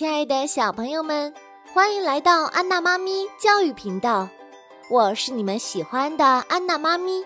[0.00, 1.30] 亲爱的小朋友们，
[1.74, 4.26] 欢迎来到安娜妈咪教育频道，
[4.88, 7.22] 我是你们喜欢的安娜妈咪。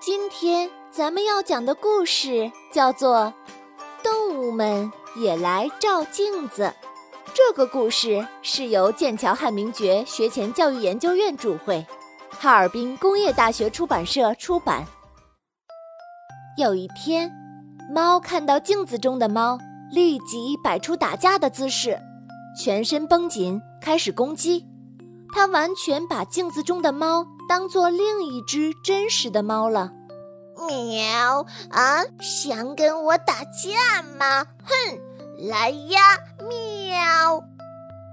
[0.00, 3.32] 今天咱们要讲的故事叫做
[4.02, 6.64] 《动物们也来照镜子》。
[7.32, 11.86] 这个故事是由剑桥汉明爵学前教育研究院主会，
[12.30, 14.84] 哈尔滨工业大学出版社出版。
[16.58, 17.30] 有一天，
[17.94, 19.56] 猫看到镜子中的猫。
[19.92, 22.00] 立即摆出打架的姿势，
[22.58, 24.64] 全身绷紧，开始攻击。
[25.34, 29.92] 他完全把镜子中的猫当做另一只真实的猫了。
[30.66, 32.02] 喵啊！
[32.20, 34.46] 想跟我打架吗？
[34.64, 34.98] 哼，
[35.48, 36.00] 来呀！
[36.38, 37.42] 喵。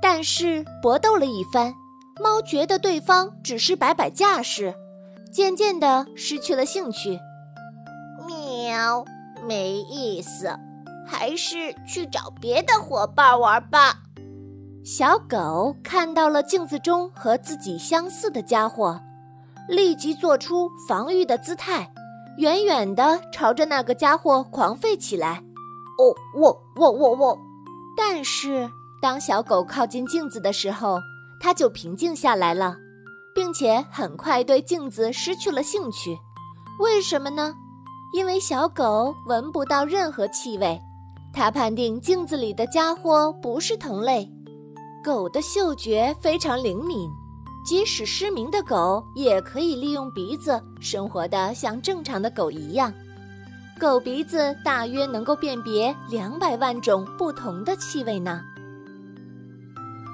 [0.02, 1.74] 但是搏斗了一番，
[2.22, 4.74] 猫觉得对方只是摆摆架势，
[5.32, 7.20] 渐渐的失去了兴趣。
[8.26, 9.06] 喵，
[9.46, 10.50] 没意思。
[11.10, 13.96] 还是去找别的伙伴玩吧。
[14.86, 19.00] 小狗看到了镜子中和自己相似的家伙，
[19.68, 21.92] 立即做出防御的姿态，
[22.38, 25.44] 远远地朝着那个家伙狂吠起来。
[25.98, 27.38] 哦，喔喔喔喔！
[27.98, 28.70] 但是
[29.02, 31.00] 当小狗靠近镜子的时候，
[31.42, 32.78] 它就平静下来了，
[33.34, 36.18] 并且很快对镜子失去了兴趣。
[36.80, 37.56] 为什么呢？
[38.14, 40.80] 因为小狗闻不到任何气味。
[41.40, 44.30] 他判定镜子里的家伙不是同类。
[45.02, 47.10] 狗的嗅觉非常灵敏，
[47.66, 52.94] 即使失明的狗也可以利用鼻子生活的像正常的狗一样。
[53.80, 58.42] 狗鼻子大约能够辨别两百万种不同的气味呢。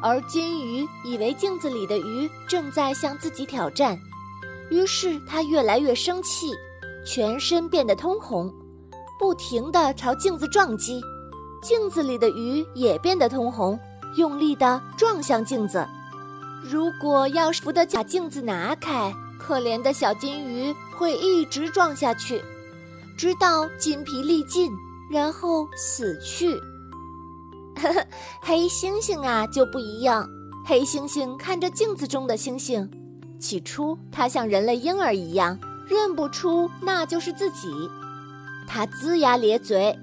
[0.03, 3.97] 而金鱼以为镜子里的鱼正在向自己挑战，
[4.69, 6.53] 于是它越来越生气，
[7.03, 8.53] 全身变得通红。
[9.17, 11.01] 不停地朝镜子撞击，
[11.61, 13.79] 镜子里的鱼也变得通红，
[14.17, 15.85] 用力地撞向镜子。
[16.63, 22.43] 如果要是扶得把镜子拿开，可怜的小金鱼会一直撞下去，
[23.17, 24.71] 直到筋疲力尽，
[25.11, 26.55] 然后死去。
[27.75, 28.07] 呵呵，
[28.41, 30.27] 黑猩猩啊就不一样。
[30.65, 32.89] 黑猩猩看着镜子中的猩猩，
[33.39, 37.67] 起初它像人类婴儿一样，认不出那就是自己。
[38.67, 39.95] 他龇牙咧嘴，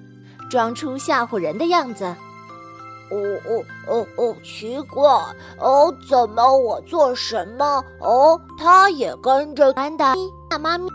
[0.53, 2.05] 装出吓唬人的样子。
[2.05, 5.03] 哦哦哦哦，奇怪
[5.59, 10.05] 哦，怎么我做什么哦，他也跟着安的
[10.51, 10.91] 大妈咪。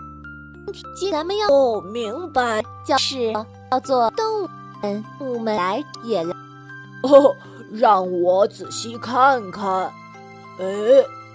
[1.12, 3.34] 咱们要哦，明白，就是
[3.72, 4.50] 叫做动物
[4.84, 6.32] 们，动物们来也来。
[7.02, 7.36] 哦，
[7.72, 9.92] 让我仔细看看。
[10.60, 10.66] 哎，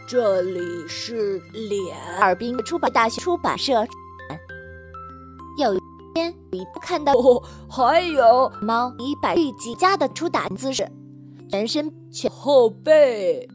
[0.06, 1.96] 这里是脸。
[2.20, 3.84] 哈尔滨出版大学出版社。
[6.12, 6.14] 有。
[6.14, 6.34] 天，
[6.80, 10.90] 看到哦，还有猫以百力极佳的出打姿势，
[11.50, 13.48] 全身全后背。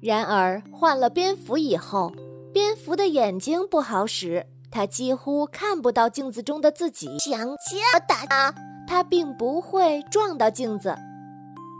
[0.00, 2.12] 然而换了蝙蝠以后，
[2.52, 7.18] 蝙蝠的眼睛不好使，它几乎看不到镜子中的自己。
[7.18, 8.54] 想加打，
[8.86, 10.90] 它并不会撞到镜子。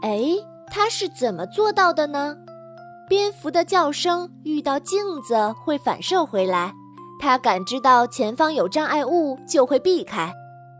[0.01, 0.21] 哎，
[0.67, 2.37] 它是怎么做到的呢？
[3.07, 6.73] 蝙蝠的叫声遇到镜子会反射回来。
[7.19, 10.33] 它感知到前方有障碍物就会避开。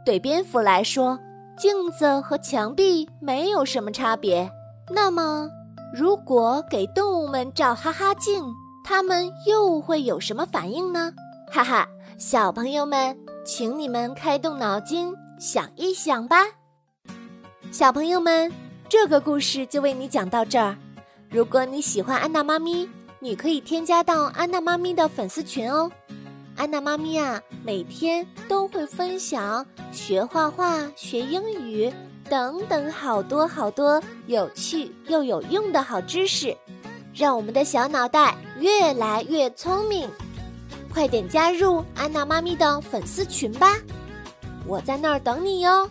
[0.05, 1.19] 对蝙蝠来说，
[1.57, 4.49] 镜子和墙壁没有什么差别。
[4.89, 5.49] 那么，
[5.94, 8.41] 如果给动物们照哈哈镜，
[8.83, 11.11] 它们又会有什么反应呢？
[11.51, 16.38] 哈哈，小朋友们，请你们开动脑筋想一想吧。
[17.69, 18.51] 小朋友们，
[18.88, 20.75] 这个故事就为你讲到这儿。
[21.29, 22.89] 如果你喜欢安娜妈咪，
[23.19, 25.91] 你可以添加到安娜妈咪的粉丝群哦。
[26.59, 31.90] 安娜妈咪啊，每天都会分享学画画、学英语
[32.30, 36.53] 等等好多好多有趣又有用的好知识，
[37.14, 40.09] 让我们的小脑袋越来越聪明。
[40.94, 43.78] 快点加入安娜妈咪的粉丝群吧，
[44.68, 45.90] 我在那儿等你哟。